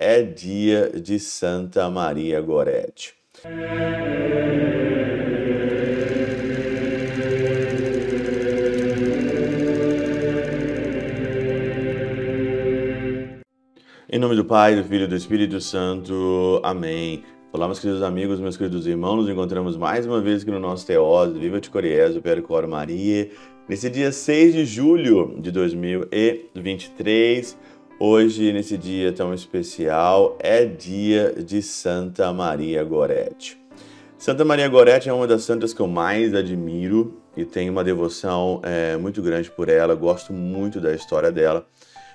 [0.00, 3.14] é dia de Santa Maria Gorete.
[14.10, 16.60] Em nome do Pai, do Filho e do Espírito Santo.
[16.62, 17.24] Amém.
[17.52, 20.86] Olá, meus queridos amigos, meus queridos irmãos, nos encontramos mais uma vez aqui no nosso
[20.86, 23.30] Teóse, Viva de Coriésio, Percor Maria,
[23.68, 27.58] nesse dia 6 de julho de 2023.
[28.00, 33.60] Hoje, nesse dia tão especial, é dia de Santa Maria Gorete.
[34.16, 38.60] Santa Maria Gorete é uma das santas que eu mais admiro e tenho uma devoção
[38.62, 41.66] é, muito grande por ela, gosto muito da história dela,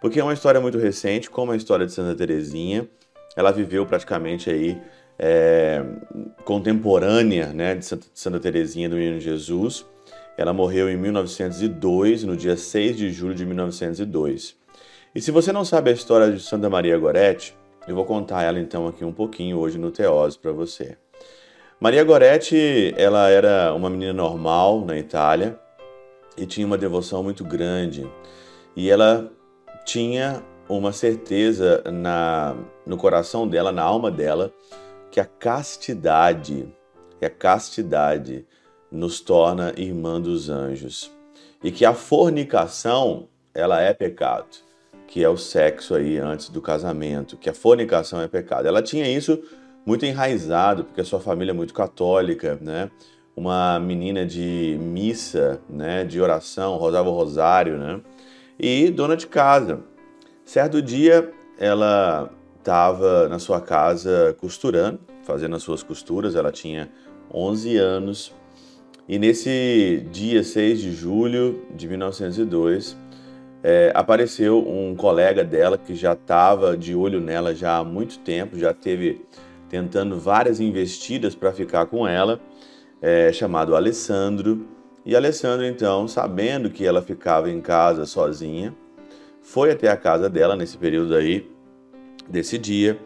[0.00, 2.88] porque é uma história muito recente, como a história de Santa Teresinha.
[3.36, 4.80] Ela viveu praticamente aí
[5.18, 5.84] é,
[6.44, 9.84] contemporânea né, de Santa, Santa Teresinha do Menino Jesus.
[10.38, 14.62] Ela morreu em 1902, no dia 6 de julho de 1902.
[15.14, 18.58] E se você não sabe a história de Santa Maria Goretti, eu vou contar ela
[18.58, 20.98] então aqui um pouquinho hoje no Teose para você.
[21.78, 25.56] Maria Goretti, ela era uma menina normal na Itália
[26.36, 28.10] e tinha uma devoção muito grande.
[28.74, 29.30] E ela
[29.84, 34.52] tinha uma certeza na, no coração dela, na alma dela,
[35.12, 36.68] que a castidade,
[37.20, 38.44] que a castidade
[38.90, 41.08] nos torna irmã dos anjos
[41.62, 44.64] e que a fornicação ela é pecado,
[45.06, 48.66] que é o sexo aí antes do casamento, que a fornicação é pecado.
[48.66, 49.40] Ela tinha isso
[49.84, 52.90] muito enraizado porque a sua família é muito católica, né?
[53.36, 56.04] Uma menina de missa, né?
[56.04, 58.00] De oração, rosava o rosário, né?
[58.58, 59.80] E dona de casa.
[60.44, 66.90] Certo dia ela estava na sua casa costurando, fazendo as suas costuras, ela tinha
[67.32, 68.34] 11 anos.
[69.06, 72.96] E nesse dia 6 de julho de 1902,
[73.66, 78.58] é, apareceu um colega dela que já estava de olho nela já há muito tempo,
[78.58, 79.24] já teve
[79.70, 82.38] tentando várias investidas para ficar com ela,
[83.00, 84.68] é, chamado Alessandro.
[85.06, 88.74] E Alessandro, então, sabendo que ela ficava em casa sozinha,
[89.40, 91.50] foi até a casa dela nesse período aí
[92.28, 92.98] desse dia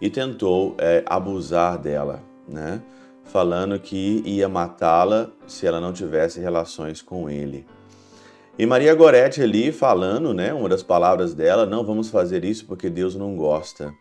[0.00, 2.80] e tentou é, abusar dela, né?
[3.24, 7.66] Falando que ia matá-la se ela não tivesse relações com ele.
[8.56, 12.88] E Maria Gorete ali falando, né, uma das palavras dela, não vamos fazer isso porque
[12.88, 13.92] Deus não gosta.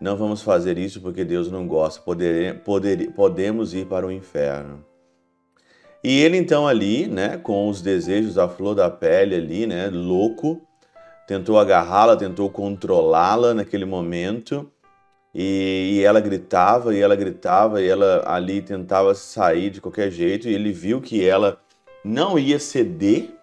[0.00, 2.00] Não vamos fazer isso porque Deus não gosta.
[2.00, 4.84] Poder, poder, podemos ir para o inferno.
[6.04, 10.60] E ele então ali, né, com os desejos à flor da pele ali, né, louco,
[11.26, 14.70] tentou agarrá-la, tentou controlá-la naquele momento.
[15.34, 20.48] E, e, ela gritava, e ela gritava, e ela ali tentava sair de qualquer jeito.
[20.48, 21.58] E ele viu que ela
[22.04, 23.34] não ia ceder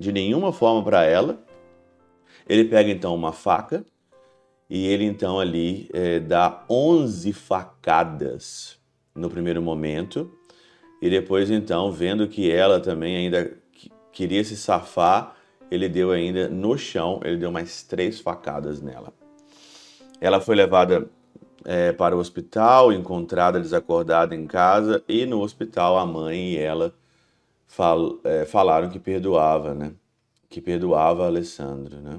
[0.00, 1.38] de nenhuma forma para ela.
[2.48, 3.84] Ele pega então uma faca
[4.68, 8.78] e ele então ali é, dá 11 facadas
[9.14, 10.32] no primeiro momento.
[11.02, 13.56] E depois então, vendo que ela também ainda
[14.10, 15.36] queria se safar,
[15.70, 19.12] ele deu ainda no chão, ele deu mais três facadas nela.
[20.20, 21.08] Ela foi levada
[21.64, 26.94] é, para o hospital, encontrada desacordada em casa, e no hospital a mãe e ela
[27.70, 29.92] fal, é, falaram que perdoava, né?
[30.48, 32.18] Que perdoava Alessandro, né?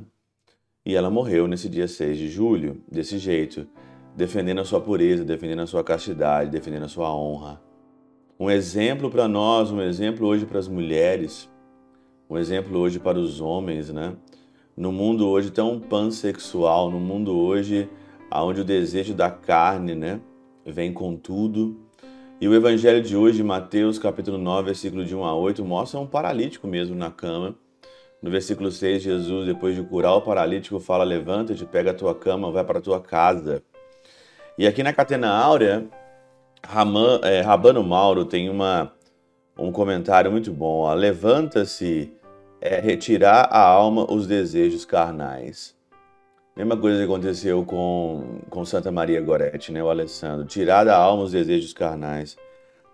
[0.86, 3.68] E ela morreu nesse dia 6 de julho, desse jeito,
[4.16, 7.62] defendendo a sua pureza, defendendo a sua castidade, defendendo a sua honra.
[8.40, 11.52] Um exemplo para nós, um exemplo hoje para as mulheres
[12.32, 14.16] um exemplo hoje para os homens, né?
[14.78, 17.90] No mundo hoje tão pansexual, no mundo hoje
[18.34, 20.22] onde o desejo da carne, né,
[20.66, 21.78] vem com tudo.
[22.42, 26.08] E o evangelho de hoje, Mateus capítulo 9, versículo de 1 a 8, mostra um
[26.08, 27.54] paralítico mesmo na cama.
[28.20, 32.52] No versículo 6, Jesus, depois de curar o paralítico, fala: Levanta-te, pega a tua cama,
[32.52, 33.62] vai para a tua casa.
[34.58, 35.86] E aqui na Catena Áurea,
[36.66, 38.92] Raman, é, Rabano Mauro tem uma,
[39.56, 40.92] um comentário muito bom.
[40.96, 42.12] Levanta-se
[42.60, 45.76] é retirar a alma os desejos carnais.
[46.56, 50.46] Mesma coisa que aconteceu com, com Santa Maria Goretti, né, o Alessandro.
[50.46, 52.38] Tirar da alma os desejos carnais.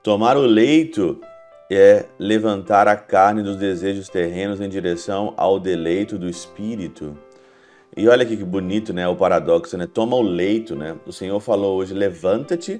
[0.03, 1.19] Tomar o leito
[1.69, 7.17] é levantar a carne dos desejos terrenos em direção ao deleito do espírito.
[7.95, 9.87] E olha aqui que bonito, né, o paradoxo, né?
[9.91, 10.95] Toma o leito, né?
[11.07, 12.79] O Senhor falou hoje, levanta-te,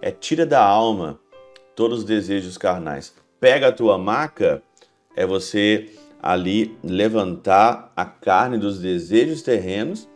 [0.00, 1.18] é tira da alma
[1.74, 3.12] todos os desejos carnais.
[3.40, 4.62] Pega a tua maca,
[5.16, 5.90] é você
[6.22, 10.11] ali levantar a carne dos desejos terrenos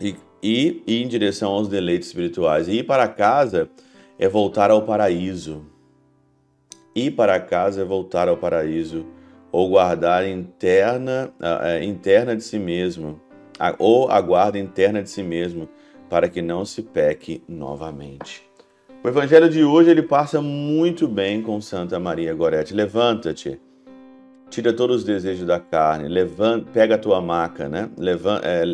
[0.00, 2.68] e, e ir em direção aos deleites espirituais.
[2.68, 3.68] E ir para casa
[4.18, 5.64] é voltar ao paraíso.
[6.94, 9.06] Ir para casa é voltar ao paraíso
[9.50, 13.20] ou guardar interna, uh, interna de si mesmo
[13.78, 15.68] ou a guarda interna de si mesmo,
[16.08, 18.42] para que não se peque novamente.
[19.02, 22.74] O evangelho de hoje ele passa muito bem com Santa Maria Gorete.
[22.74, 23.60] Levanta-te,
[24.50, 27.90] tira todos os desejos da carne, levanta, pega a tua maca, né?
[27.96, 28.64] Levanta, é,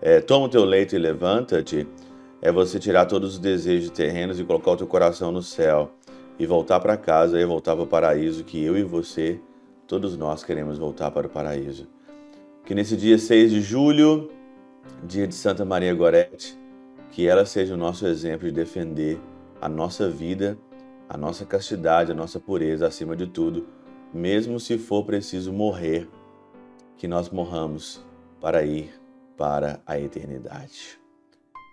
[0.00, 1.86] é, toma o teu leito e levanta-te.
[2.40, 5.90] É você tirar todos os desejos terrenos e colocar o teu coração no céu
[6.38, 9.40] e voltar para casa e voltar para o paraíso que eu e você,
[9.88, 11.88] todos nós queremos voltar para o paraíso.
[12.64, 14.30] Que nesse dia 6 de julho,
[15.02, 16.56] dia de Santa Maria Gorete,
[17.10, 19.18] que ela seja o nosso exemplo de defender
[19.60, 20.56] a nossa vida,
[21.08, 23.66] a nossa castidade, a nossa pureza acima de tudo,
[24.14, 26.08] mesmo se for preciso morrer,
[26.96, 28.04] que nós morramos
[28.40, 28.92] para ir
[29.38, 30.98] para a eternidade.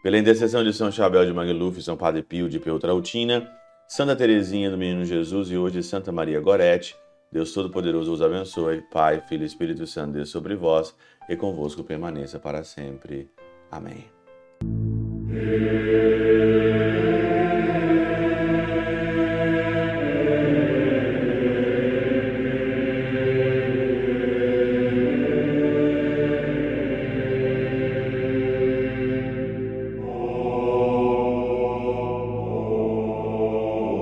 [0.03, 3.51] Pela intercessão de São Chabel de Magluf, São Padre Pio de Peutrautina,
[3.87, 6.95] Santa Teresinha do Menino Jesus e hoje Santa Maria Gorete,
[7.31, 10.95] Deus Todo-Poderoso os abençoe, Pai, Filho e Espírito Santo, Deus sobre vós
[11.27, 13.29] e convosco permaneça para sempre.
[13.71, 14.05] Amém.